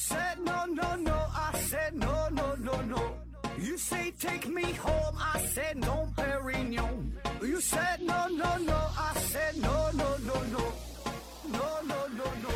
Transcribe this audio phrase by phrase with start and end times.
[0.00, 3.02] said no no no, I said no no no no.
[3.58, 7.12] You say take me home, I said no, Perignon.
[7.42, 10.64] You said no no no, I said no no no no,
[11.52, 12.50] no no no no.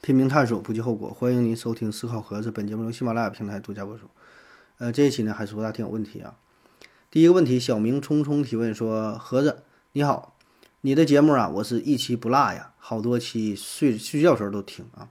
[0.00, 1.12] 拼命探索，不计后果。
[1.12, 4.08] 欢迎您收听《思考盒子》，本节目由喜马拉雅平台独家播出。
[4.78, 6.36] 呃，这一期呢还是回答挺有问题啊。
[7.10, 10.35] 第一个问题，小明匆匆提问说：“盒子你好，
[10.86, 15.08] 你的节目啊，我是一期不落呀，好多期睡睡觉时候都听啊。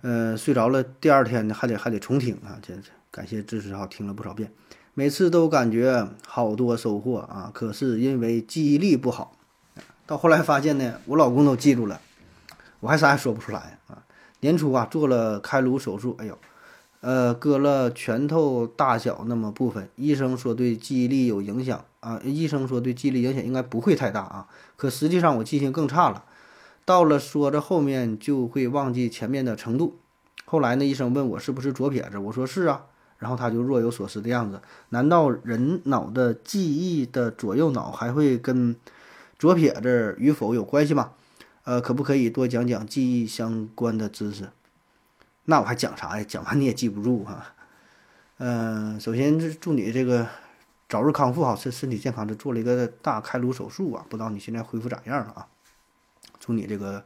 [0.00, 4.52] 呃，睡着了第二天呢还得还得重听啊，这这感谢支持哈，听了不少遍，
[4.94, 7.48] 每次都感觉好多收获啊。
[7.54, 9.36] 可是因为记忆力不好，
[10.04, 12.00] 到后来发现呢，我老公都记住了，
[12.80, 14.02] 我还啥也说不出来啊。
[14.40, 16.36] 年初啊做了开颅手术，哎呦，
[17.00, 22.20] 呃，割了拳头大小那么部分，医生说对记忆力有影响啊。
[22.24, 26.24] 医生说对记忆力影响应该不会太大啊，可实际上我记性更差了，
[26.84, 29.96] 到了说着后面就会忘记前面的程度。
[30.44, 32.86] 后来呢，医生问我是不是左撇子，我说是啊，
[33.18, 34.60] 然后他就若有所思的样子。
[34.88, 38.74] 难道人脑的记忆的左右脑还会跟
[39.38, 41.12] 左撇子与否有关系吗？
[41.62, 44.48] 呃，可不可以多讲讲记忆相关的知识？
[45.50, 46.24] 那我还讲啥呀？
[46.28, 47.42] 讲完你也记不住哈。
[48.36, 50.28] 嗯，首先是祝你这个
[50.90, 52.28] 早日康复哈，身身体健康。
[52.28, 55.48] 这做了一个大开颅手术啊，不知道你现在恢复咋样了啊？
[56.38, 57.02] 祝你这个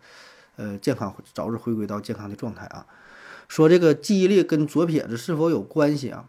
[0.57, 2.85] 呃健康早日回归到健康的状态啊。
[3.47, 6.27] 说这个记忆力跟左撇子是否有关系啊？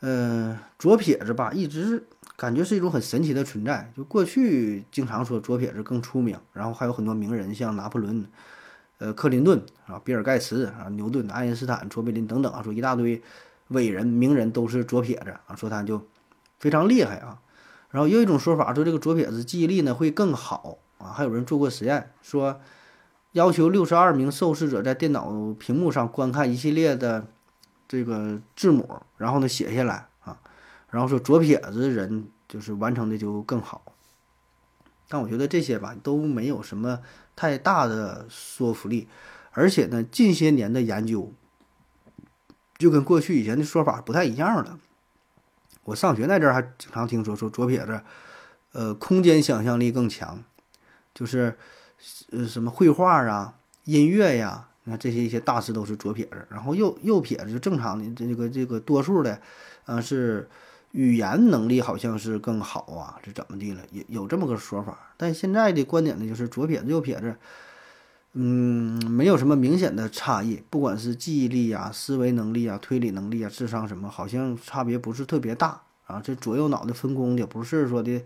[0.00, 2.04] 嗯，左撇子吧，一直。
[2.36, 3.92] 感觉是一种很神奇的存在。
[3.96, 8.26] 就过去经常说左撇子更出名，然后还有很多名人，像拿破仑、
[8.98, 13.22] 呃克林顿啊、比尔盖茨啊、牛顿、爱因斯坦、卓别林等等啊，说一大堆
[13.68, 16.06] 伟人名人都是左撇子啊，说他就
[16.58, 17.40] 非常厉害啊。
[17.90, 22.60] 然后又一种说法说这个左撇子记忆力呢会更好啊，还有人做过实验，说
[23.32, 27.26] 要求六十二名受试者在电脑屏幕上观看一系列的
[27.86, 30.40] 这个字母，然后呢写下来啊。
[30.90, 33.82] 然后说左撇子人就是完成的就更好，
[35.08, 37.00] 但我觉得这些吧都没有什么
[37.38, 39.06] 太大的说服力，
[39.52, 41.32] 而且呢近些年的研究
[42.76, 44.80] 就跟过去以前的说法不太一样了。
[45.84, 48.00] 我上学那阵儿还经常听说说左撇子，
[48.72, 50.42] 呃，空间想象力更强，
[51.14, 51.56] 就是
[52.32, 53.54] 呃什么绘画啊、
[53.84, 59.40] 音乐呀，你看这些一些大师都是左撇子，然后右右撇子就正常的这个这个多数的，
[59.84, 60.48] 啊是。
[60.92, 63.82] 语言能力好像是更好啊，这怎么地了？
[63.92, 67.36] 有有这么个说法，但现在的观点呢，就是左撇子、右撇子，
[68.32, 76.20] 嗯，没有什么明显的差异，不管是记忆力啊、思维能力啊、推理能力啊、智商什么，好像差别不是特别大啊。
[76.24, 78.22] 这左右脑的分工也不是说的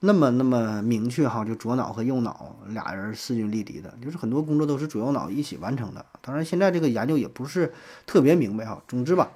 [0.00, 6.04] 那么那么明确哈，就左脑和右脑俩人势均力敌的，就是很多工作都是左右脑一起完成的。
[6.22, 7.74] 当然，现在这个研究也不是
[8.06, 8.82] 特别明白哈。
[8.88, 9.30] 总之吧，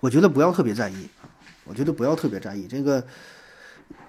[0.00, 1.06] 我觉得不要特别在意。
[1.70, 3.06] 我觉得不要特别在意这个，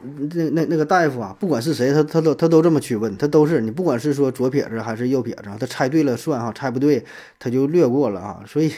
[0.01, 7.05] 那那那个大夫啊，不管是谁，他他都他都这么去问，他都是你不管是说左撇子还是右撇子，他猜对了算哈，猜不对
[7.38, 8.71] 他就略过了啊，所以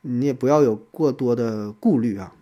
[0.00, 2.32] 你也不要有过多的顾虑啊。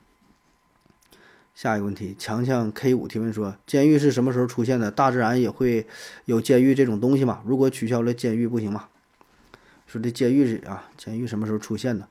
[1.54, 4.91] 下一个问题，强强 K 五提问说，监狱是什么时候出现的？
[4.91, 5.86] 大自然也会
[6.25, 7.42] 有监狱这种东西吗？
[7.44, 8.86] 如果取消了监狱不行吗？
[9.86, 12.08] 说这监狱是啊，监狱什么时候出现的？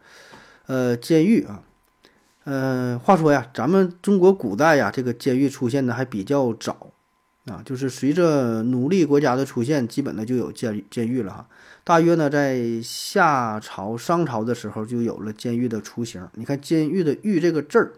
[0.67, 1.63] 呃，监狱啊。
[2.43, 6.91] 嗯，话说呀，咱们中国古代呀，这个监狱出现的还比较早
[7.45, 11.47] 啊，就是随着奴隶国家的出现，基本的就有监监狱了哈。
[11.83, 16.27] 大约呢，在夏朝、商朝的时候就有了监狱的雏形。
[16.33, 17.93] 你看“监狱”的“狱”这个字儿，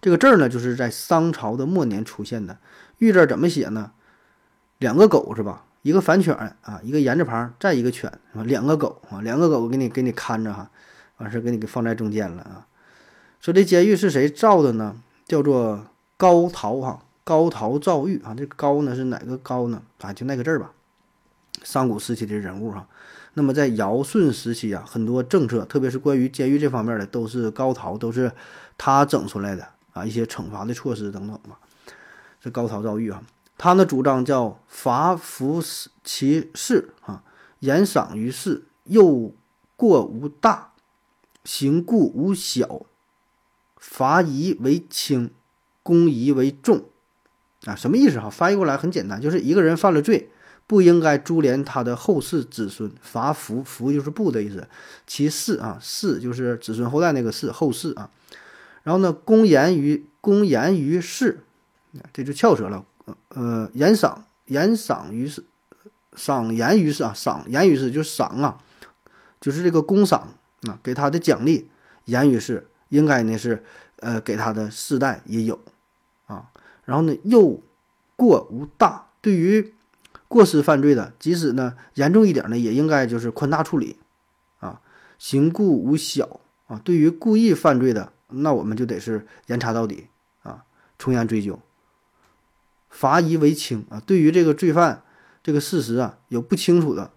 [0.00, 2.56] 这个字儿呢，就是在商朝的末年出现的。
[2.98, 3.92] “狱”字怎么写呢？
[4.78, 5.64] 两个狗是吧？
[5.82, 8.10] 一个反犬啊，一个言字旁，再一个犬，
[8.44, 10.70] 两个狗啊，两个狗给你给你看着哈，
[11.18, 12.66] 完事儿给你给放在中间了啊。
[13.42, 15.02] 说这监狱是谁造的呢？
[15.26, 15.84] 叫做
[16.16, 18.32] 高陶哈，高陶造狱啊。
[18.36, 19.82] 这高呢是哪个高呢？
[20.00, 20.70] 啊，就那个字儿吧。
[21.64, 22.86] 上古时期的人物哈。
[23.34, 28.30] 那么在尧舜时期啊，很多政策，特别是关于监狱这方面的，都是高陶，都是
[28.78, 30.06] 他整出来的啊。
[30.06, 31.58] 一些惩罚的措施等等吧。
[32.40, 33.24] 这高陶造狱啊，
[33.58, 35.60] 他呢主张叫罚服
[36.04, 37.24] 其事啊，
[37.58, 39.34] 严赏于事，又
[39.74, 40.74] 过无大，
[41.44, 42.86] 刑故无小。
[43.82, 45.28] 罚夷为轻，
[45.82, 46.84] 公夷为重，
[47.64, 48.30] 啊，什么意思哈？
[48.30, 50.30] 翻译过来很简单，就是一个人犯了罪，
[50.68, 54.68] 不应该株连他的后世子孙，罚服，服就是不的意思。
[55.04, 58.08] 其世啊，世就是子孙后代那个世，后世啊。
[58.84, 61.40] 然后呢，公言于公言于世，
[62.12, 62.86] 这就翘舌了。
[63.30, 65.44] 呃，言赏言赏于是，
[66.14, 68.58] 赏言于是啊，赏言于是就是赏啊，
[69.40, 70.34] 就是这个公赏
[70.68, 71.68] 啊，给他的奖励，
[72.04, 73.64] 言于是应该呢是
[74.00, 75.58] 呃给他的世代也有
[76.26, 76.50] 啊，
[76.84, 77.62] 然后呢又
[78.16, 79.72] 过无大，对于
[80.28, 83.96] 过失犯罪的，即使呢严重一点呢，也应该就是宽大处理
[84.60, 84.80] 啊，
[85.18, 90.08] 刑故无小啊，对于故意犯罪的，那我们就得是严查到底
[90.42, 90.64] 啊，
[90.98, 91.58] 从严追究。
[92.90, 95.02] 罚疑为轻啊，对于这个罪犯
[95.42, 97.10] 这个事实啊有不清楚的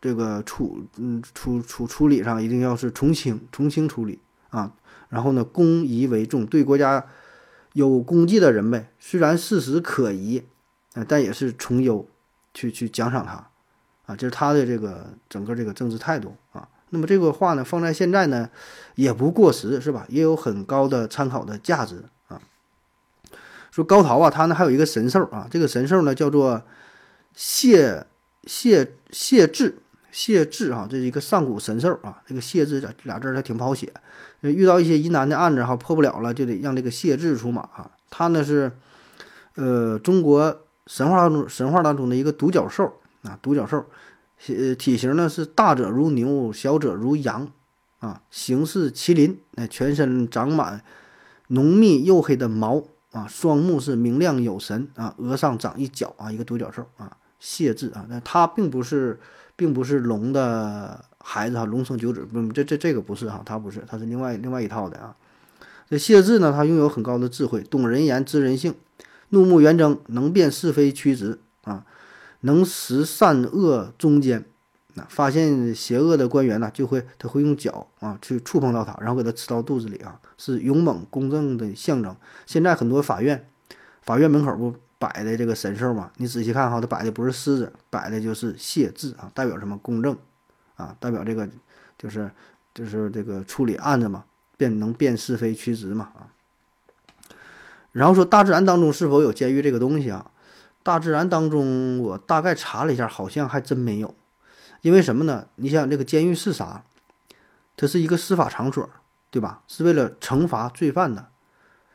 [0.00, 4.20] 这个处嗯处处处理上一定要是从轻从轻处理
[4.56, 4.72] 啊，
[5.10, 7.04] 然后呢公疑为重，对国家
[7.74, 10.42] 有功绩的人呗，虽然事实可疑
[10.94, 12.08] 啊，但也是从优
[12.54, 13.32] 去去奖赏他
[14.06, 16.66] 啊，这是他的这个整个这个政治态度啊。
[16.90, 18.48] 那么这个话呢放在现在呢
[18.94, 20.06] 也不过时是吧？
[20.08, 22.40] 也有很高的参考的价值啊。
[23.70, 26.62] 说高陶啊，他呢还有一个神兽啊，这个神兽呢叫做
[27.34, 28.06] 谢
[28.44, 29.78] 谢谢志
[30.10, 32.22] 谢志啊，这是一个上古神兽啊。
[32.24, 33.92] 这个谢志这俩字儿还挺不好写，
[34.40, 37.90] 遇到一些疑难的案子哈，破不了了，就得让这个谢志出马啊。
[38.10, 38.72] 他呢是
[39.54, 42.92] 呃中国神话中神话当中的一个独角兽
[43.22, 43.84] 啊，独角兽，
[44.48, 47.48] 呃体型呢是大者如牛，小者如羊
[47.98, 50.82] 啊，形似麒麟，哎，全身长满
[51.48, 52.82] 浓密黝黑的毛。
[53.12, 57.16] 啊，双目是明亮有神啊，额上长一角啊，一个独角兽啊，
[57.46, 59.20] 谢字啊，那他并不是，
[59.54, 65.14] 并不是龙的孩子哈，龙生九子不，这这这个不是哈，他不是，他是另外另外一套的啊。
[65.88, 68.74] 这谢字呢，他拥有很高的智慧，懂人言，知人性，
[69.28, 71.84] 怒目圆睁，能辨是非曲直啊，
[72.40, 74.44] 能识善恶中间。
[75.08, 82.16] 发现邪恶的官员呢，就会他会用脚啊去触碰到他，然后给他吃到肚子里啊，是勇猛公正的象征。
[82.44, 83.46] 现在很多法院，
[84.02, 86.10] 法院门口不摆的这个神兽嘛？
[86.16, 90.16] 你仔细看哈，它摆的不是狮子，摆的就是谢字啊，代表什么公正
[90.76, 90.96] 啊？
[90.98, 91.48] 代表这个
[91.98, 92.30] 就是
[92.74, 94.24] 就是这个处理案子嘛，
[94.56, 96.32] 辨能辨是非曲直嘛啊。
[97.92, 100.30] 然后说大自然当中是否有监狱这个东西啊？
[100.82, 104.14] 大自然当中我大概查了一下，好像还真没有。
[104.82, 105.48] 因为什么呢？
[105.56, 106.84] 你想这个监狱是啥？
[107.76, 108.88] 它是一个司法场所，
[109.30, 109.62] 对吧？
[109.66, 111.28] 是为了惩罚罪犯的，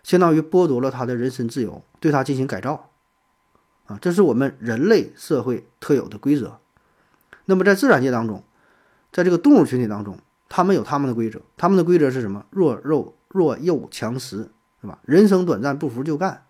[0.03, 2.90] 相当于剥夺了他的人身自由，对他进行改造，
[3.91, 6.59] 啊，这是我们人类社会特有的规则。
[7.45, 8.43] 那么在自然界当中，
[9.11, 10.17] 在这个动物群体当中，
[10.47, 12.45] 他们有他们的规则，他们的规则是什么？
[12.51, 14.49] 弱肉弱肉强食，
[14.81, 14.99] 是吧？
[15.03, 16.45] 人生短暂，不服就干。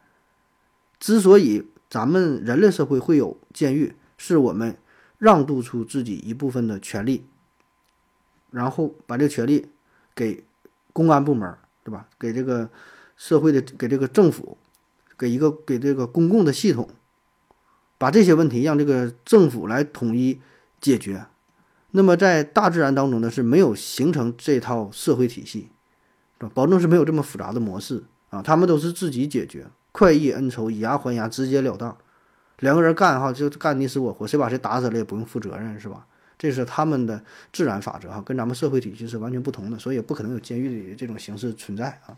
[0.99, 4.77] 之所以咱们人类社会会有监狱，是我们。
[5.21, 7.27] 让渡出自己一部分的权利，
[8.49, 9.69] 然后把这个权利
[10.15, 10.43] 给
[10.93, 12.07] 公安部门，对吧？
[12.17, 12.67] 给这个
[13.15, 14.57] 社会的，给这个政府，
[15.15, 16.89] 给一个给这个公共的系统，
[18.01, 20.41] 把这些问题让这个政府来统一
[20.79, 21.23] 解决。
[21.91, 25.69] 那么在大自然当中呢，是没有形成这套社会体系，
[26.39, 26.51] 是吧？
[26.55, 31.95] 保证是没有这么复杂的模式啊，他们都是自己解决，快意恩仇，以牙还牙，直截了当。
[32.57, 36.07] 两个人干哈就干你死我活，谁把谁打死了也不用负责任，是吧？
[36.39, 37.23] 这是他们的
[37.53, 42.17] 自然法则哈，跟咱们社会体系是完全不同的，所以也不可能有监狱的这种形式存在啊。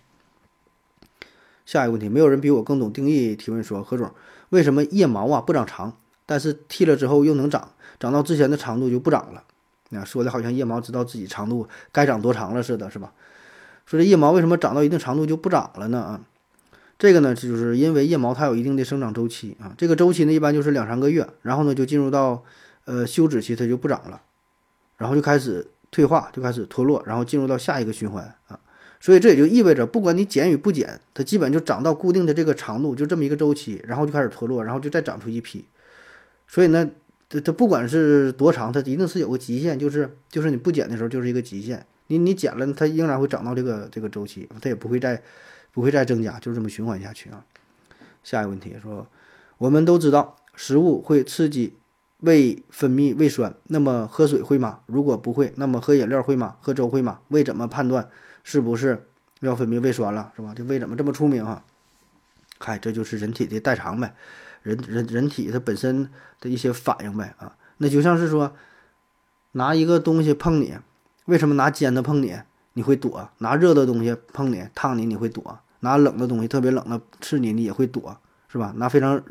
[1.66, 3.36] 下一个问题，没有人比我更懂定义。
[3.36, 4.12] 提问说，何总，
[4.50, 9.44] 为什么腋毛啊不长长，但是剃了之后又能长，长到之前的长度就不长了？
[9.90, 13.14] 那说的好像腋毛知道自己长度该长多长了似的，是吧？
[13.86, 16.00] 说这腋毛为什么长到一定长度就不长了呢？
[16.00, 16.22] 啊？
[16.98, 22.44] 这个呢，就是因为腋毛它有一定的生长周期啊，这个周期呢一般就是两三个月，然后呢就进入到
[22.86, 24.22] 呃休止期，它就不长了，
[24.98, 28.58] 然后就开始退化，就开始脱落，然后进入到下一个循环啊，
[29.04, 35.66] 所以这也就意味着，不管你剪与不剪，它基本就长到固定的这个长度，就这么一个周期，然后就开始脱落，然后就再长出一批，
[36.48, 36.90] 所以呢，
[37.28, 45.22] 它它不管是多长，它一定是有个极限，就是就是你不剪的时候就是一个极限，你你剪了，它仍然会长到这个这个周期，它也不会再。
[45.76, 47.44] 不会再增加，就这么循环下去啊。
[48.24, 49.08] 下一个问题说，
[49.58, 51.74] 我们都知道食物会刺激
[52.20, 54.82] 胃分泌胃酸，那么喝水会吗？
[54.86, 56.58] 如果不会，那么喝饮料会吗？
[56.62, 57.22] 喝粥会吗？
[57.30, 58.08] 胃怎么判断
[58.44, 59.08] 是不是
[59.40, 60.54] 要分泌胃酸了，是吧？
[60.56, 61.64] 这胃怎么这么出名啊？
[62.60, 64.16] 嗨，这就是人体的代偿呗，
[64.62, 66.10] 人人人体它本身
[66.40, 67.56] 的一些反应呗啊。
[67.78, 68.56] 那就像是说，
[69.54, 70.76] 拿一个东西碰你，
[71.26, 72.38] 为什么拿尖的碰你？
[72.74, 75.44] 你会躲，拿热的东西碰你烫你，你会躲；
[75.82, 78.74] 拿冷的东西特别冷的刺你，你也会躲，是吧？
[78.78, 79.22] 拿非常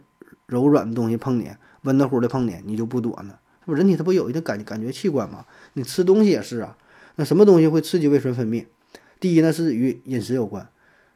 [0.47, 1.51] 柔软的东西碰你，
[1.83, 3.35] 温的乎的碰你，你就不躲呢？
[3.61, 5.45] 是不，人体它不有一个感感觉器官吗？
[5.73, 6.77] 你吃东西也是啊。
[7.17, 8.67] 那什么东西会刺激胃酸分泌？
[9.23, 10.69] 第一呢是与饮食有关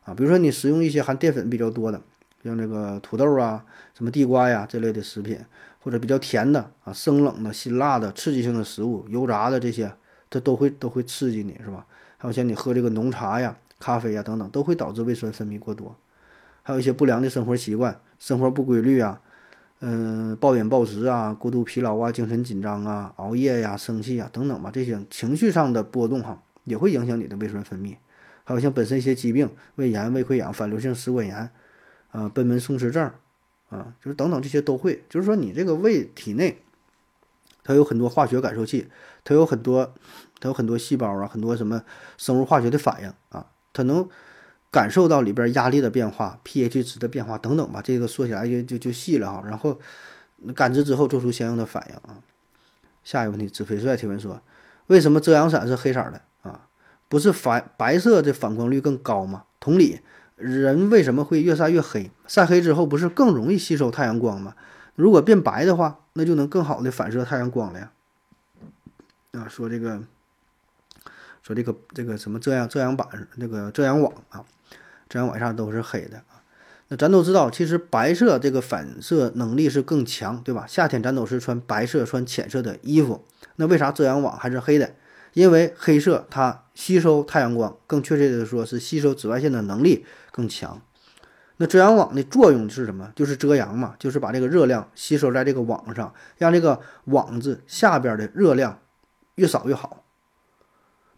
[0.05, 2.01] 啊，比如说你食用一些含淀粉比较多的，
[2.45, 5.37] 像这个土豆啊、什么地瓜呀这类的食品，
[5.81, 9.93] 或者比较甜的啊、生冷的、辛辣的、刺激性的食物、油炸的这些，
[10.31, 11.85] 它都会都会刺激你，是吧？
[12.17, 15.97] 还有像你喝这个浓茶呀、咖啡呀等等，都会导致胃酸分泌过多。
[16.63, 19.21] 还有一些不良的生活习惯、生活不规律啊，
[19.81, 27.97] 嗯，暴饮暴食啊、过度疲劳啊、精神紧张啊、熬夜呀、生气啊等等吧，这些情绪上的波动哈，也会影响你的胃酸分泌。
[28.45, 31.51] 还有像本身一些疾病，胃炎、胃溃疡、反流性食管炎，
[32.13, 33.11] 啊，贲门松弛症，
[33.71, 35.03] 啊，就是等等这些都会。
[35.09, 36.63] 就是说你这个胃体内，
[37.65, 38.87] 它有很多化学感受器，
[39.25, 39.93] 它有很多，
[40.39, 41.83] 它有很多细胞啊，很多什么
[42.17, 44.09] 生物化学的反应啊，它能
[44.71, 47.83] 感受到里边压力的变化、pH 值的变化等等吧。
[47.83, 49.43] 这个说起来就就就细了哈。
[49.45, 49.81] 然后
[50.55, 52.23] 感知之后做出相应的反应啊。
[53.03, 54.41] 下一个问题，紫飞帅提问说，
[54.87, 56.23] 为什么遮阳伞是黑色的？
[57.09, 59.45] 不是反白色的反光率更高吗？
[59.61, 60.01] 同理，
[60.37, 62.11] 人为什么会越晒越黑？
[62.27, 64.55] 晒黑之后不是更容易吸收太阳光吗？
[64.95, 67.93] 如果变白的话，那就能更好的反射太阳光了呀。
[69.33, 70.03] 啊，说这个，
[71.43, 73.07] 说这个这个什么遮阳遮阳板，
[73.39, 74.45] 这个遮阳网啊，
[75.09, 76.41] 遮阳网上都是黑的啊。
[76.89, 80.65] 那咱都知道，其实白色这个反射能力是更强，对吧？
[80.67, 83.25] 夏天咱都是穿白色、穿浅色的衣服，
[83.57, 84.95] 那为啥遮阳网还是黑的？
[85.37, 90.81] 因为黑色它吸收太阳光，更确切的说是吸收紫外线的能力更强。
[91.59, 93.13] 那遮阳网的作用是什么？
[93.15, 98.79] 就是遮阳嘛，就是把这个热量吸收在这个网上，让这个网子下边的热量
[99.35, 100.03] 越少越好。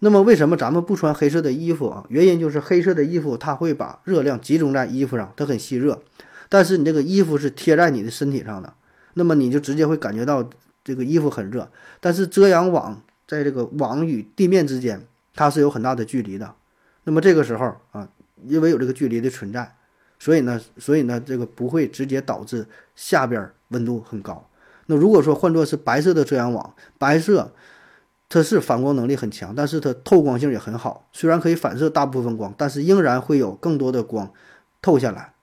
[0.00, 2.04] 那么为什么咱们不穿黑色的衣服啊？
[2.08, 6.02] 原因就是黑色的衣服它会把热量集中在衣服上，它很吸热。
[6.48, 8.75] 但是你这个衣服是贴在你的身体上的，
[9.14, 10.50] 那么你就直接会感觉到
[10.82, 11.70] 这个衣服很热。
[12.00, 13.00] 但是遮阳网。
[13.28, 16.54] 在这个网与地面之间，它是有很大的距离的。
[17.04, 18.08] 那么这个时候啊，
[18.47, 19.76] 因为有这个距离的存在，
[20.18, 22.66] 所以呢，所以呢，这个不会直接导致
[22.97, 24.49] 下边温度很高。
[24.87, 27.52] 那如果说换作是白色的遮阳网，白色
[28.30, 31.06] 它是反光能力很强，但是它透光性也很好。
[31.12, 34.32] 虽然可以反射大部分光，但是仍然会有更多的光
[34.80, 35.35] 透下来。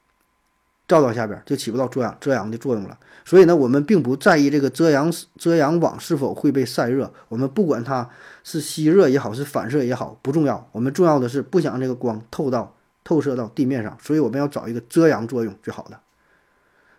[0.87, 8.07] 照到下边就起不到遮阳遮阳的作用了，所以呢，我们并不在意这个遮阳遮阳网是否会被晒热，我们不管它
[8.43, 10.69] 是吸热也好，是反射也好，不重要。
[10.71, 15.99] 我们重要的是不想这个光透到透射到地面上，所以我们要找一个遮阳作用最好的。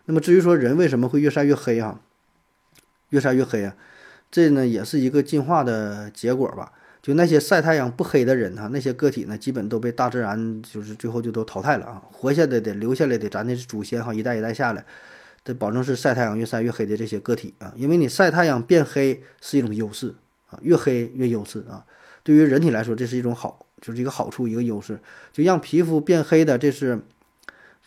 [0.05, 1.99] 那么至于说人为什么会越晒越黑哈，
[3.09, 3.75] 越晒越黑啊，
[4.29, 6.73] 这呢也是一个进化的结果吧。
[7.07, 12.03] 就那些晒太阳不黑的人哈，那些个体呢，基本都被大自然就是最后就都淘汰了啊。
[12.11, 14.83] 活下来的、留下来的，咱的祖先哈，一代一代下来，
[15.45, 17.71] 得保证是晒太阳越晒越黑的这些个体啊。
[17.77, 20.15] 因为你晒太阳变黑是一种优势
[20.49, 21.85] 啊，越黑越优势啊。
[22.23, 24.99] 对于人体来说，这是一种好，就是一个好处，一个优势。
[25.31, 26.99] 就让皮肤变黑的，这是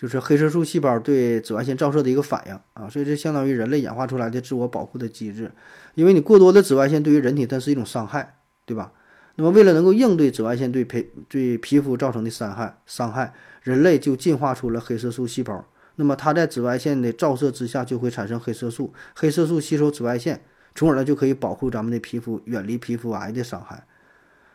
[0.00, 2.88] 就是黑色素细胞对紫外线照射的一个反应啊。
[2.88, 5.52] 所以这相当于人类演化出来的自我保护的机制。
[5.94, 8.92] 因为你过多的紫外线对于人体它是一种伤害，对吧？
[9.36, 13.32] 那么，为了能够应对紫外线对皮对皮肤造成的伤害，伤害
[13.62, 15.64] 人类就进化出了黑色素细胞。
[15.96, 20.42] 那么，它在紫外线的照射之下就会产生黑色素，黑色素吸收紫外线，
[20.74, 23.86] 从而呢就可以保护咱们的皮肤远离皮肤癌的伤害。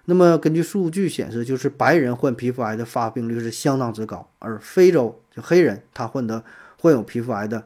[0.05, 6.43] 那么，根据数据显示，就是白人患皮肤癌的发病率是相当之高，而非洲就黑人他患得
[6.79, 7.63] 患有皮肤癌的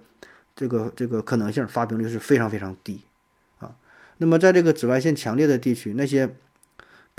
[0.56, 3.02] 这个这个可能性发病率是非常非常低
[3.60, 3.76] 啊。
[4.18, 6.34] 那么，在这个紫外线强烈的地区，那些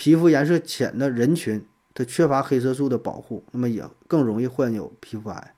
[0.00, 5.54] 皮肤颜色浅的人群，他缺乏黑色素的保护，那么也更容易患有皮肤癌，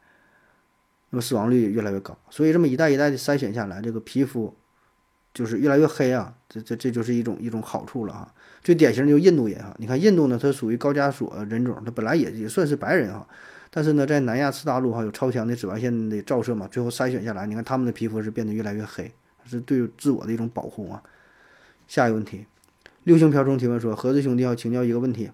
[1.11, 2.19] 那么死亡率也越来越高。
[2.29, 4.53] 所以这么一代一代的筛选下来，这个皮肤
[5.33, 8.35] 就是越来越黑啊，这这这就是一种一种好处了哈。
[8.65, 13.25] 最典型的就印度人哈，你看印度呢，它属于高加索人种，它本来也也算是白人哈，
[13.71, 19.09] 但是呢，在南亚次大陆哈有超强的紫外线的照射嘛，最后筛选下来，你看他们的皮肤是变得越来越黑，
[19.45, 21.01] 是对自我的一种保护啊。
[21.87, 22.45] 下一个问题。
[23.05, 25.31] 六星瓢虫提问说：“盒子兄弟要请教一个问题，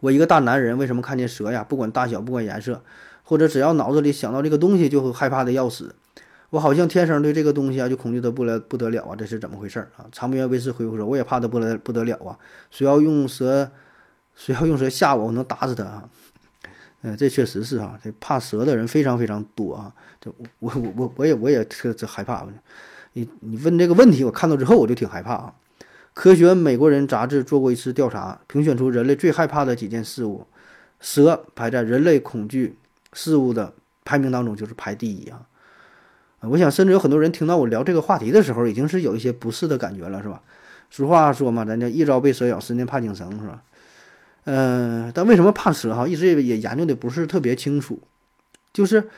[0.00, 2.82] 我一个大男人，为什么看见蛇呀，不管大小，不管颜色，
[3.22, 5.94] 或者只要脑子里想到这个东西，就会害怕的要死？
[6.50, 12.38] 我好像天生对这个东西啊，就恐惧的不了不得了啊，这是怎么回事啊？”长不愿威斯回复说：“我也怕的不得不得了啊，
[12.70, 13.70] 谁要用蛇，
[14.34, 16.08] 谁要用蛇吓我，我能打死他啊！
[17.02, 22.46] 嗯，这确实是啊，这怕蛇的人非常非常多啊，这我我我我也我也特这害怕。
[23.14, 25.54] 你你问这个问题，我看到之后我就挺害怕啊。”
[26.12, 30.46] 科学美国人杂志做过一次调查，评选出人类最害怕的几件事物，
[31.00, 32.76] 蛇排在人类恐惧
[33.12, 33.72] 事物的
[34.04, 35.40] 排名当中，就是排第一啊！
[36.40, 40.42] 我想，甚至有很多人听到我聊这个话题的时候，已经是有一些不适的感觉了，是吧？
[40.90, 43.62] 俗话说嘛，咱叫一朝被蛇咬，十年怕井绳，是吧？
[44.44, 46.08] 嗯，但为什么怕蛇哈？
[46.08, 48.00] 一直也研究的不是特别清楚，
[48.72, 49.08] 就是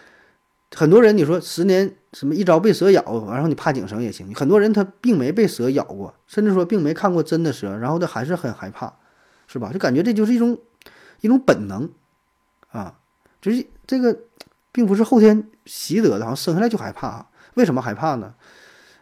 [0.74, 4.34] 很多人你说十年什么一朝被蛇咬，然后你怕井绳也行。
[4.34, 8.94] 很多人他并没被蛇咬过，甚至说并没看过真的蛇，然后他还是很害怕，
[9.46, 9.70] 是吧？
[9.70, 10.58] 就感觉这就是一种
[11.20, 11.90] 一种本能
[12.70, 12.98] 啊，
[13.40, 14.18] 就是这个
[14.72, 17.26] 并不是后天习得的，好像生下来就害怕。
[17.54, 18.34] 为什么害怕呢？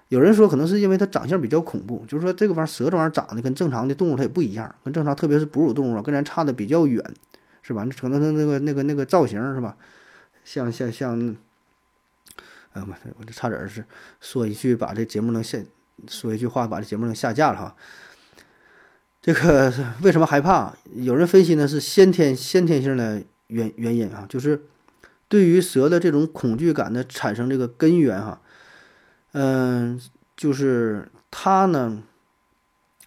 [0.09, 7.05] 有人说可能是因为它长相比较恐怖，就是说这个玩意儿蛇这玩意儿长得跟正常的动物它也不一样，跟正常特别是哺乳动物，跟咱差的比较远，
[7.63, 7.87] 是吧？
[8.01, 9.77] 可能它那个那个那个造型是吧？
[10.45, 11.37] 像像像。
[12.73, 13.85] 不，我这差点是
[14.21, 15.59] 说一句把这节目能下，
[16.09, 17.75] 说一句话把这节目能下架了哈。
[19.21, 19.73] 这个
[20.03, 20.73] 为什么害怕？
[20.95, 24.63] 有人分析呢是先天先天性的原原因啊，就是
[25.29, 28.41] 对于蛇的这种恐惧感的产生这个根源哈，
[29.33, 30.01] 嗯，
[30.37, 32.03] 就是它呢，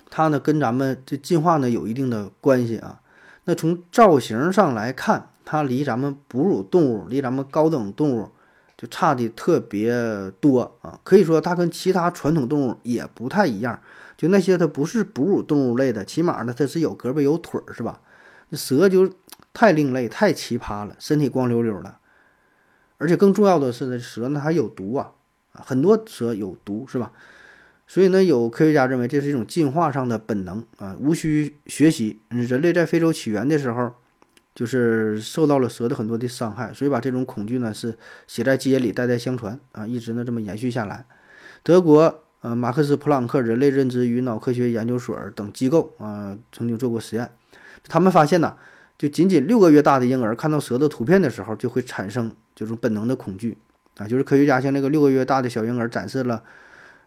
[0.09, 2.99] 它呢跟咱们这进化呢有一定的关系啊。
[3.45, 8.29] 那从造型上来看，它离咱们哺乳动物，离咱们高等动物。
[8.75, 9.93] 就差的特别
[10.39, 13.79] 多啊，可以说它跟其他传统动物也不太一样。
[14.17, 18.01] 就那些它不是哺乳动物类的，起码呢它是有胳膊有腿儿，是吧？
[18.49, 19.11] 那蛇就
[19.53, 21.95] 太另类、太奇葩了，身体光溜溜的，
[22.97, 25.11] 而且更重要的是呢，蛇呢还有毒啊，
[25.51, 27.11] 很多蛇有毒，是吧？
[27.87, 32.19] 所以呢，有科学家认为这是一种进化上的本能啊，无需学习。
[32.29, 33.93] 人类在非洲起源的时候。
[34.55, 41.05] 就是受到了蛇的很多的伤害，所以把这种恐惧呢是写在基因里，代代相传啊，一直呢这么延续下来。
[41.63, 47.31] 德国呃马克思普朗克人类认知与脑科学研究所等机构啊曾经做过实验，
[47.87, 48.55] 他们发现呢，
[48.97, 53.57] 就仅仅六个月大的婴儿看到蛇的图片的时候，就会产生这种本能的恐惧
[53.97, 54.07] 啊。
[54.07, 56.43] 就是科学家向那个六个月大的小婴儿展示了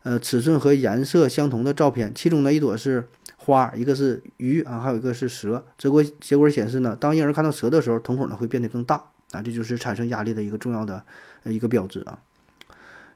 [0.02, 3.04] 呃尺寸和颜色相同的照片，其中的一朵是。
[3.46, 5.64] 花，一个是鱼啊，还有一个是蛇。
[5.78, 8.96] 结果结果显示呢，当婴儿看到蛇的时候，瞳孔呢会变得更大
[9.30, 11.00] 啊，这就是产生压力的一个重要的
[11.44, 12.18] 一个标志啊。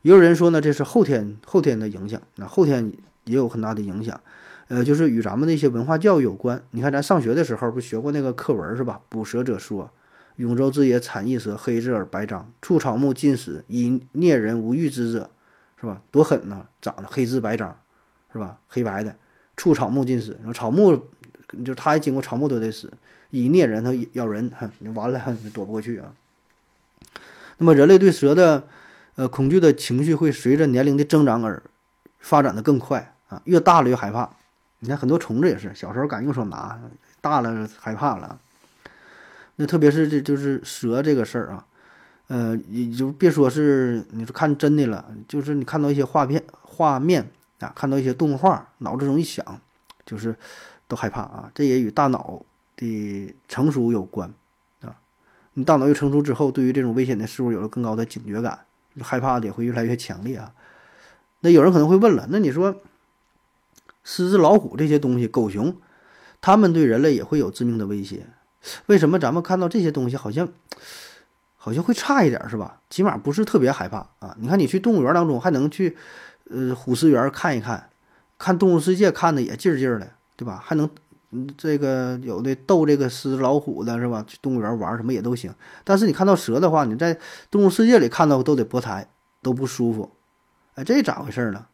[0.03, 2.93] 也有人说呢，这是后天后天的影响，那后天
[3.25, 4.21] 也有很大的影响，
[4.69, 6.63] 呃，就是与咱们的一些文化教育有关。
[6.71, 9.01] 你看咱上学的时候不学过那个课文是吧？
[9.09, 9.91] 捕蛇者说
[10.37, 15.29] ：“永州之野产异蛇，黑质而白章，触草木尽死，以孽人无欲之者，
[15.81, 16.01] 是吧？
[16.13, 17.77] 多狠呐，长得黑质白章，
[18.33, 18.59] 是吧？
[18.69, 19.17] 黑白的。”
[19.61, 20.97] 触草木尽死，然后草木
[21.67, 22.91] 就它一经过草木都得死，
[23.29, 26.15] 以孽人它咬人，哼， 完了，你 躲不过去啊。
[27.59, 28.67] 那么人类对蛇的
[29.17, 31.63] 呃恐惧的情绪会随着年龄的增长而
[32.21, 34.31] 发展的更快啊，越大了越害怕。
[34.79, 36.81] 你看很多虫子也是，小时候敢用手拿，
[37.21, 38.41] 大了害怕了。
[39.57, 41.67] 那特别是这就是蛇这个事儿啊，
[42.29, 47.29] 呃，你就别说是你说看真的了，就是你看到一些画片画面。
[47.61, 49.61] 啊，看到一些动画，脑子容易想，
[50.07, 50.35] 就是
[50.89, 51.51] 都害怕啊。
[51.55, 52.43] 这也与大脑
[52.75, 54.33] 的成熟有关
[54.81, 54.97] 啊。
[55.53, 58.61] 你大脑越成熟之后，对于这种危险的事物有了更高的警觉感，
[59.03, 60.55] 害怕的也会越来越强烈啊。
[61.41, 62.81] 那有人可能会问了，那你说
[64.05, 65.77] 狮子、老虎这些东西，狗熊，
[66.41, 68.27] 它们对人类也会有致命的威胁？
[68.87, 70.49] 为什么咱们看到这些东西好像
[71.57, 72.81] 好像会差一点，是吧？
[72.89, 74.35] 起码不是特别害怕啊。
[74.41, 75.99] 你看，你去动物园当中还能去。
[76.53, 77.89] 呃，虎狮园看一看，
[78.37, 80.61] 看动物世界看的也劲儿劲儿的，对吧？
[80.63, 80.91] 还能，
[81.57, 84.25] 这个有的逗这个狮子老虎的是吧？
[84.27, 85.55] 去动物园玩什么也都行。
[85.85, 87.17] 但是你看到蛇的话，你在
[87.53, 89.09] 动物世界里看到都得脖抬，
[89.41, 90.11] 都不舒服。
[90.75, 91.67] 哎，这咋回事呢？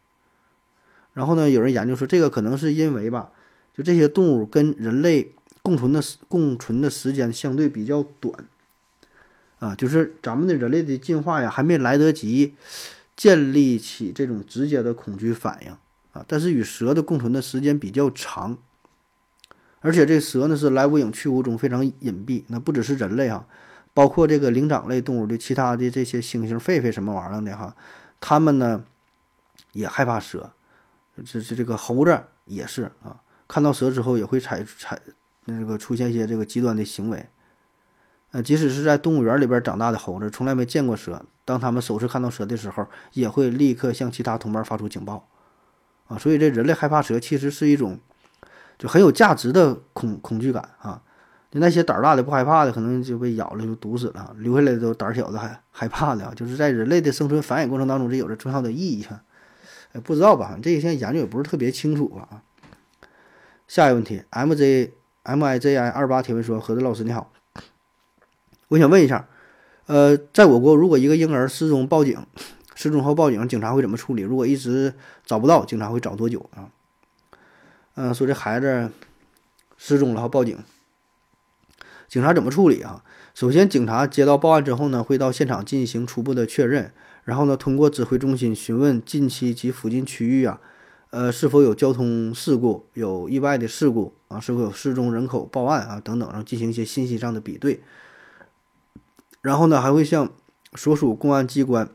[1.14, 3.30] 然后呢，有人研究说，这个可能是因为吧，
[3.74, 8.44] 就这些动物跟人类共存的共存的时间相对比较短，
[9.58, 12.54] 啊，就是咱们的人类的进化呀，还没来得及。
[13.16, 15.72] 建立起这种直接的恐惧反应
[16.12, 18.58] 啊，但是与蛇的共存的时间比较长，
[19.80, 22.44] 而且这蛇呢是来无影去无踪，非常隐蔽。
[22.48, 23.46] 那不只是人类哈，
[23.94, 27.74] 包括这个灵长类动物的其他的这些猩猩、狒狒什么玩意儿的哈，
[28.20, 28.84] 它们呢
[29.72, 30.52] 也害怕蛇。
[31.24, 35.00] 这这这个猴子也是啊，看到蛇之后也会采采
[35.46, 37.26] 那个出现一些这个极端的行为。
[38.36, 41.24] 呃，即使是在动物园里边长大的猴子，从来没见过蛇。
[41.46, 45.26] 当他们首次看到蛇的时候，也会立刻向其他同伴发出警报，
[46.08, 47.98] 啊，所以这人类害怕蛇其实是一种
[48.78, 51.00] 就很有价值的恐恐惧感啊。
[51.50, 56.34] 就那些胆儿大的不害怕的，可能就被咬了就毒死了，留下来都胆小的还害怕的啊。
[56.36, 59.22] 就是在人类的生存繁衍过程当中，这有着重要的意义哈。
[59.94, 60.58] 哎，不知道吧？
[60.62, 62.28] 这个现在研究也不是特别清楚吧？
[62.30, 62.42] 啊。
[63.66, 67.32] 下一个问题，M J M I J I 二八提问说：何子老师你好，
[68.68, 69.28] 我想问一下。
[69.86, 72.18] 呃，在我国，如果一个婴儿失踪报警，
[72.74, 74.22] 失踪后报警，警察会怎么处理？
[74.22, 74.92] 如果一直
[75.24, 76.70] 找不到，警察会找多久啊？
[77.94, 78.90] 嗯，说这孩子
[79.76, 80.58] 失踪了后报警，
[82.08, 83.04] 警察怎么处理啊？
[83.32, 86.90] 首先，警察接到报案之后呢，会到现场进行初步的确认，
[87.22, 90.60] 然后呢，通过指挥中心询问近期及附近区域啊，
[91.10, 97.80] 呃，是否有交通事故、有意外的事故啊，是否有失踪人口报案啊等等，然后进行一些信息上的比对。
[99.46, 100.28] 然后呢，还会向
[100.74, 101.88] 所属公安机关。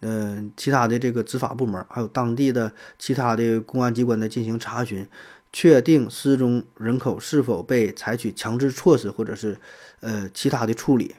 [0.00, 5.06] 嗯，其他的这个执法部门，还有当地的其他的公安机关的进行查询，
[5.52, 9.56] 确定失踪人口是否被采取强制措施或者是
[10.00, 11.14] 呃其他的处理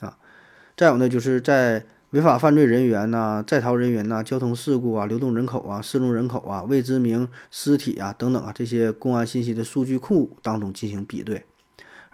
[0.00, 0.18] 啊。
[0.76, 11.44] 再有呢，就是在违法犯罪人员呐、在逃人员呐、交通事故啊、流动人口啊、失踪人口啊、未知名尸体啊等等啊这些公安信息的数据库当中进行比对，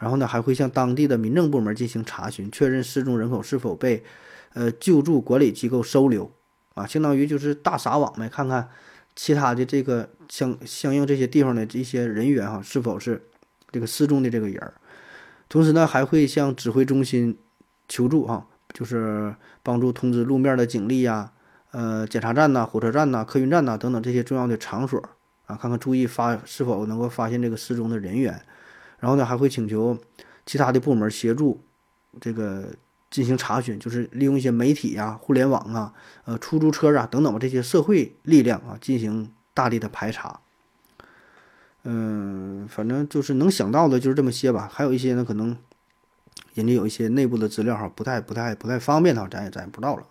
[0.02, 4.02] 然后呢，还会向当地的民政部门进行查询，确认失踪人口是否被。
[4.54, 6.30] 呃，救助管理机构收留，
[6.74, 8.68] 啊，相当于就是大撒网呗，看看
[9.16, 13.22] 其他的这个相相应这些地方的这些人员哈，是否是
[13.70, 14.74] 这个失踪的这个人儿。
[15.48, 17.38] 同时呢，还会向指挥中心
[17.88, 21.32] 求助哈，就是帮助通知路面的警力呀，
[21.70, 25.02] 呃，检查站呐、火车站呐、客运站呐等等这些重要的场所
[25.46, 28.38] 啊，看看注意发是否能够发现这个失踪的人员。
[29.02, 29.98] 然后呢，还会请求
[30.46, 31.60] 其他的部门协助
[32.20, 32.70] 这个。
[33.12, 35.92] 进行查询，就是利用一些媒体呀、互联网啊、
[36.24, 40.40] 呃出租车啊等等，这些社会力量啊，进行大力的排查。
[41.82, 44.66] 嗯，反正就是能想到的就是这么些吧。
[44.72, 45.54] 还有一些呢，可能
[46.54, 50.06] 人家有一些内部的资料哈，不太、不太、不太方便哈，咱也咱也不知道了。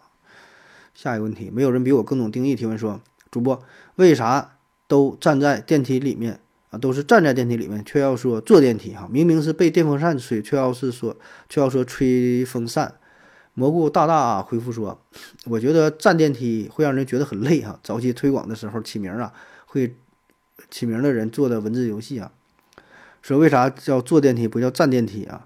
[0.94, 2.56] 下一个问题，没有人比我更懂定义。
[2.56, 3.02] 提问说，
[3.32, 3.64] 主播
[3.96, 6.40] 为啥都站在电梯里面
[6.72, 6.78] 啊？
[6.80, 9.08] 都是站在电梯里面，却要说坐电梯哈？
[9.12, 11.16] 明明是被电风扇吹，却要是说。
[11.48, 12.96] 却要说吹风扇，
[13.54, 14.98] 蘑菇大大回复说
[15.46, 17.78] ：“我觉得站电梯会让人觉得很累哈。
[17.84, 19.34] 早期推广的时候起名啊，
[19.66, 19.94] 会
[20.70, 22.32] 起名的人做的文字游戏啊，
[23.22, 25.46] 说为啥叫坐电梯不叫站电梯啊？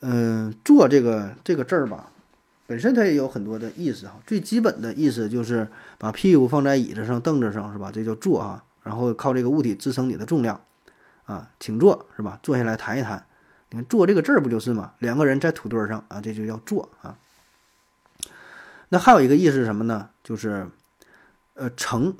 [0.00, 2.10] 嗯，坐这个这个字儿吧，
[2.66, 4.20] 本身它也有很多的意思哈。
[4.26, 7.90] 最基本的意思就是把屁股放在椅子上、凳子上是吧？
[7.90, 8.62] 这叫坐啊。
[8.84, 10.60] 然后靠这个物体支撑你的重量
[11.24, 12.38] 啊，请坐是吧？
[12.44, 13.26] 坐下来谈一谈。”
[13.70, 14.92] 你看“坐”这个字儿不就是吗？
[15.00, 17.18] 两个人在土堆上啊，这就叫坐啊。
[18.90, 20.10] 那还有一个意思是什么呢？
[20.22, 20.68] 就是
[21.54, 22.14] 呃乘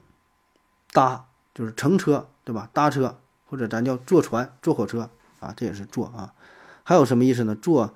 [0.93, 2.69] 搭，就是乘车，对吧？
[2.73, 6.33] 搭车或者咱叫坐船、坐火车啊，这也是坐啊。
[6.83, 7.55] 还有什么意思呢？
[7.55, 7.95] 坐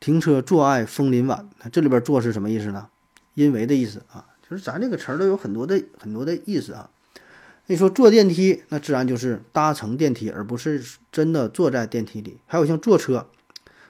[0.00, 2.88] 停车坐爱枫林晚，这里边“坐”是什么意思呢？
[3.34, 6.90] 因为的意思啊，就是咱这个词儿都有很多的很多的意思啊。
[7.70, 12.38] 你说坐电梯，那自然就是搭乘电梯，而不是真的坐在电梯里。
[12.46, 13.26] 还有像坐车，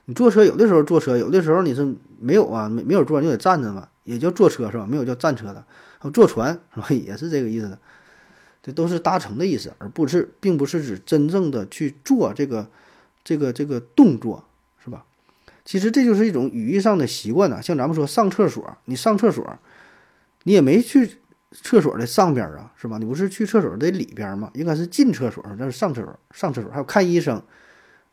[0.07, 4.85] 你坐车有的时候坐车，有的时候你是没有啊，没没有坐就得站着嘛，也叫坐车是吧？
[4.85, 5.65] 没有叫站车的。
[6.01, 6.89] 还有坐船是吧？
[6.93, 7.79] 也是这个意思的。
[8.65, 12.69] 这都是搭乘的意思，而不是并不是指真正的去做这个
[13.23, 14.45] 这个这个动作
[14.83, 15.05] 是吧？
[15.65, 17.63] 其实这就是一种语义上的习惯呢。
[17.63, 19.57] 像咱们说上厕所，你上厕所，
[20.43, 21.19] 你也没去。
[21.51, 22.99] 厕所的上边啊，是吧？
[22.99, 24.51] 你不是去厕所的里边吗？
[24.55, 26.19] 应该是进厕所，那是上厕所。
[26.31, 27.43] 上厕所还有看医生，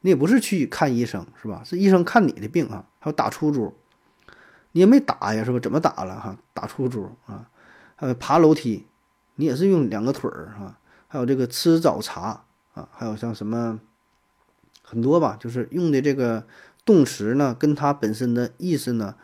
[0.01, 1.61] 你也不是去看医生，是吧？
[1.65, 2.85] 是医生看你的病啊。
[2.99, 3.73] 还有打出租，
[4.71, 5.59] 你也没打呀，是吧？
[5.59, 6.37] 怎么打了哈？
[6.53, 7.49] 打出租啊，
[7.95, 8.87] 还有爬楼梯，
[9.35, 10.77] 你也是用两个腿儿哈。
[11.07, 13.79] 还有这个吃早茶啊，还有像什么
[14.81, 16.47] 很多吧，就是用的这个
[16.83, 19.15] 动词呢，跟它本身的意思呢，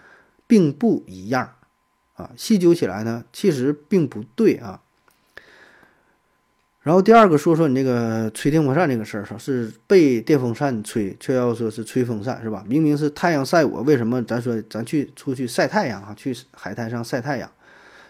[0.45, 1.55] 并不一样。
[2.21, 4.81] 啊，细究起来呢，其实并不对啊。
[6.83, 12.63] 然后第二个说说你这个吹电风扇这个事儿，是被电风扇吹，却要说是吹风扇是吧？
[12.67, 16.13] 明明是太阳晒我，为什么咱说咱去出去晒太阳啊？
[16.17, 17.51] 去海滩上晒太阳，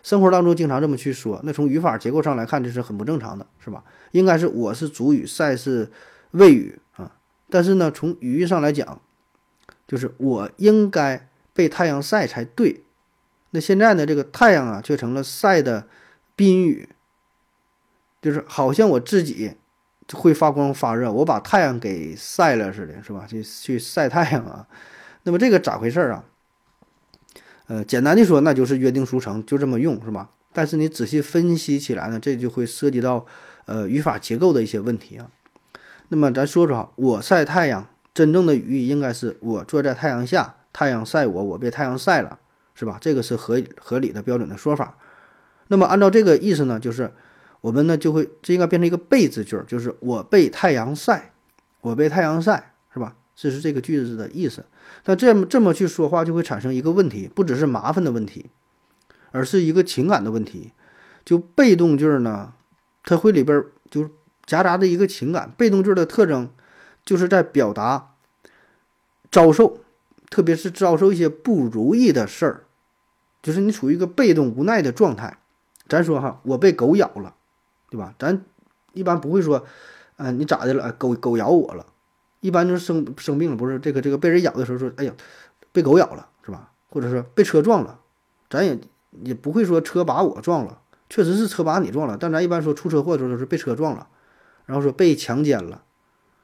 [0.04, 3.84] 生活当中经常这么去说，那从语法结构上来看，这是很不正常的，是吧？
[4.12, 5.92] 应该是我是主语，晒是
[6.32, 7.12] 谓语啊。
[7.50, 9.02] 但是呢，从语义上来讲，
[9.86, 12.84] 就是我应该被太阳晒才对。
[13.52, 14.06] 那现在呢？
[14.06, 15.88] 这个太阳啊，却成了晒的
[16.36, 16.90] 宾语，
[18.22, 19.56] 就是好像我自己
[20.14, 23.26] 会发光发热，我把太阳给晒了似的，是吧？
[23.28, 24.68] 去去晒太阳啊。
[25.24, 26.24] 那么这个咋回事啊？
[27.68, 30.30] 呃，简单的说，那就是约定俗成，就这么用，是吧？
[30.54, 33.26] 但是你仔细分析起来呢，这就会涉及到
[33.66, 35.30] 呃语法结构的一些问题啊。
[36.10, 42.40] 那么咱说说，我晒太阳，真正的语义应该是我坐在太阳下，太阳晒我，我被太阳晒了。
[42.82, 42.98] 是吧？
[43.00, 44.98] 这个是合合理的标准的说法。
[45.68, 47.14] 那么按照这个意思呢，就是
[47.62, 51.32] 我们呢就会这应该变成一个被字句，就是我被太阳晒，
[51.82, 53.16] 我被太阳晒，是吧？
[53.36, 54.66] 这是这个句子的意思。
[55.06, 58.48] 那这么这么去说话，就会产生一个问题，不只是麻烦的问题，
[59.30, 60.72] 而是一个情感的问题。
[61.24, 62.54] 就被动句呢，
[63.04, 64.10] 它会里边就
[64.48, 65.54] 夹杂着一个情感。
[65.56, 66.50] 被动句的特征
[67.06, 68.16] 就是在表达
[69.32, 69.82] 遭受，
[70.32, 72.64] 特别是遭受一些不如意的事儿，
[73.42, 75.38] 就是你处于一个被动无奈的状态。
[75.88, 77.36] 咱说哈，我被狗咬了，
[77.90, 78.14] 对吧？
[78.18, 78.44] 咱
[78.94, 79.66] 一般不会说，
[80.18, 80.92] 嗯，你咋的了？
[80.94, 81.86] 狗狗咬我了，
[82.40, 85.14] 一般就是生生病了，不是这个这个被人咬的时候说，哎呀，
[85.72, 86.72] 被狗咬了，是吧？
[86.90, 88.00] 或者说被车撞了，
[88.50, 88.80] 咱也
[89.24, 94.08] 也不会说车把我撞了，确实是车把你撞了，但咱一般说出车祸的时候都是被车撞了，
[94.66, 95.84] 然后说被强奸了。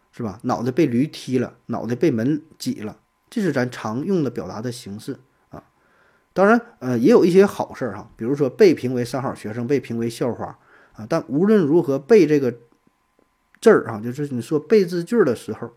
[0.09, 0.39] 是吧？
[0.43, 2.97] 脑袋被驴踢了，脑袋被门挤了，
[3.29, 5.19] 这是咱常用的表达的形式。
[6.37, 10.45] 当然，呃，也有一些好事儿哈，比如说被评为三好学生，被评为校花
[10.93, 11.03] 啊。
[11.09, 12.51] 但无论如何，背这个
[13.59, 15.71] 字儿啊，就是你说背字句的时候，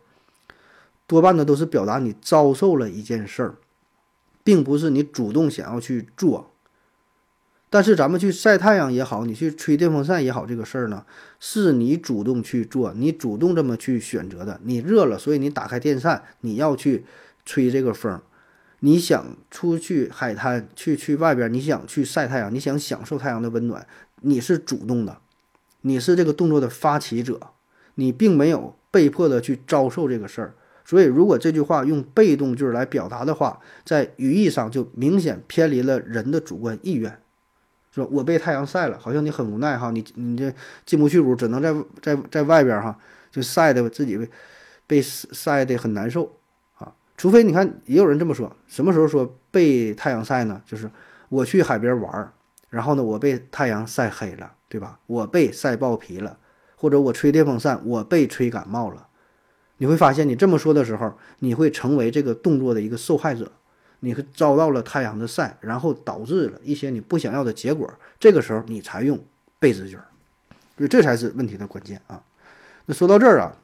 [1.06, 3.54] 多半呢都是表达你遭受了一件事儿，
[4.44, 6.50] 并不是你主动想要去做。
[7.70, 11.06] 但是咱们去晒太阳也好，你去吹电风扇也好，这个事儿呢，
[11.38, 14.60] 是你主动去做，你主动这么去选择的。
[14.64, 17.06] 你热了，所以你打开电扇，你要去
[17.46, 18.20] 吹这个风。
[18.80, 23.86] 你想出去海滩，去去外边，你想去晒太阳，你想享受太阳的温暖，
[24.22, 25.18] 你是主动的，
[25.82, 27.38] 你是这个动作的发起者，
[27.94, 30.54] 你并没有被迫的去遭受这个事儿。
[30.84, 37.20] 所以，如果这句话用被动句来表达的话，在语义上就明显偏离了人的主观意愿。
[37.92, 40.52] 说我被太阳晒了，好像你很无奈哈，你你这
[40.86, 42.98] 进不去屋，只能在在在外边哈，
[43.30, 44.28] 就晒的自己被
[44.86, 46.39] 被晒的很难受。
[47.20, 50.58] 除非你看，也有人这么说，什么时候说被太阳晒呢？
[50.64, 50.90] 就是
[51.28, 52.32] 我去海边玩，
[52.70, 54.98] 然后呢，我被太阳晒黑了，对吧？
[55.06, 56.38] 我被晒爆皮了，
[56.76, 59.06] 或者我吹电风扇，我被吹感冒了。
[59.76, 63.52] 你会发现，你这么说的时候，你会成为这个动作的一个受害者。
[63.98, 67.92] 你遭到了太阳的晒，然后导致了一些你不想要的结果。
[68.18, 69.22] 这个时候你才用
[69.58, 69.98] 被字句，
[70.78, 72.22] 所以这才是问题的关键啊。
[72.86, 73.54] 那说到这儿啊，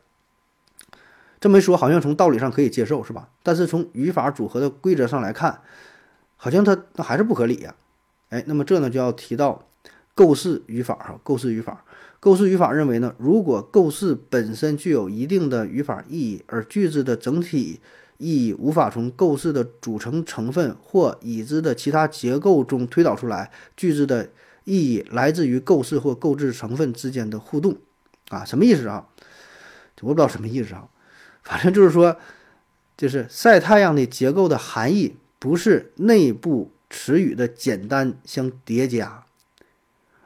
[1.41, 3.29] 这么一说，好像从道理上可以接受，是吧？
[3.43, 5.61] 但是从语法组合的规则上来看，
[6.37, 7.75] 好像它那还是不合理呀。
[8.31, 9.67] 哎，那么这呢就要提到
[10.15, 11.21] 构式语法哈。
[11.23, 11.85] 构式语法，
[12.21, 17.81] 构式语法认为呢，如果构式本身具有一定的语法意义，而句子的整体。
[18.19, 23.51] 意义无法从构式的组成成分或已知的其他结构中推导出来。
[23.77, 24.31] 句子的
[24.65, 27.77] 意义来自于构式或构置成分之间的互动。
[28.31, 29.07] 啊，什么意思啊？
[30.01, 30.89] 我不知道什么意思啊。
[31.47, 32.17] 反正就是说，
[32.97, 39.25] 就是晒太阳的结构的含义不是内部词语的简单相叠加，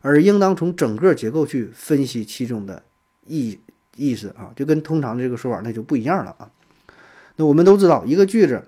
[0.00, 2.82] 而应当从整个结构去分析其中的
[3.26, 3.60] 意
[3.96, 6.50] 意思啊，就跟通常这个说法那就不一样了啊。
[7.36, 8.64] 那我们都知道，一个句子，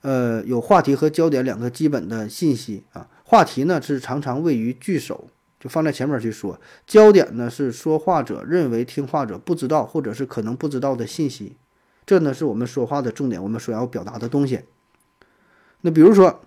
[0.00, 3.06] 呃，有话题和焦点两个基本的信息啊。
[3.22, 5.28] 话题呢是常常位于句首，
[5.60, 11.56] 就放在前面去说；焦点呢是说话者认为听话者不知道或者是可能不知道的信息。
[12.06, 14.62] 这呢是我们说话的重点，我们所要表达的东西。
[15.82, 16.40] 那比如说，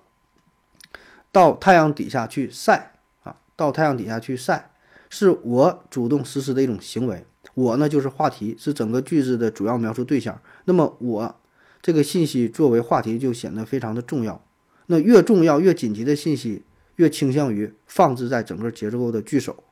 [1.32, 4.72] 到太阳底下去晒啊，到太阳底下去晒，
[5.10, 7.26] 是我主动实施的一种行为。
[7.54, 10.42] 我呢就是话题，是整个句子的主要描述对象。
[10.66, 11.36] 那么我
[11.82, 14.44] 这个信息作为话题就显得非常的重要。
[14.88, 16.64] 那越重要、越紧急的信息，
[16.96, 19.64] 越倾向于放置在整个结构的句首。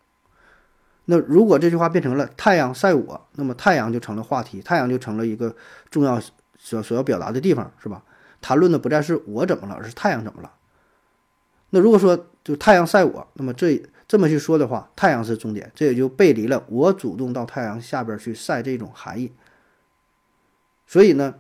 [1.05, 5.55] 那如果这句话变成了“太阳晒我”，那么太阳就成了话题，太阳就成了一个
[5.89, 6.21] 重要
[6.57, 8.03] 所所要表达的地方，是吧？
[8.39, 10.51] 谈论的不再是我怎么了，而是太阳怎么了。
[11.71, 13.83] 那如果说就太阳晒我，那么这。
[14.07, 19.31] 这么去说的话，太阳是重点，这也就背离了我主动到太阳下边去晒这种含义。
[20.85, 21.35] 所以呢，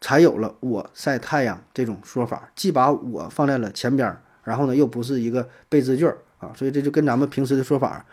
[0.00, 8.04] 才有了我晒太阳这种说法，既把我放在了前边，然后呢又不是一个被字句儿啊，所以这就跟咱们平时的说法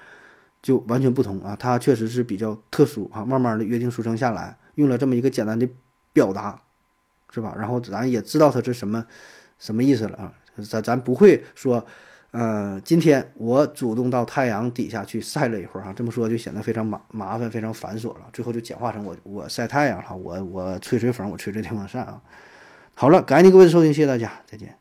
[0.61, 1.55] 就完全不同啊。
[1.59, 5.67] 它确实是比较特殊啊，慢慢的约定俗成下来，用了这么一个简单的
[6.13, 6.59] 表达，
[7.29, 7.53] 是吧？
[7.57, 9.05] 然后咱也知道它是什么
[9.59, 10.33] 什么意思了啊，
[10.69, 11.85] 咱咱不会说。
[12.33, 18.21] 呃，今天我主动到太阳底下去晒了一会儿哈，这么说就显得非常麻麻烦，非常繁琐了。
[18.31, 22.21] 最后就简化成我我晒太阳哈，我我吹吹风，我吹吹电风扇啊。
[22.95, 24.80] 好了，感谢您各位的收听，谢谢大家，再见。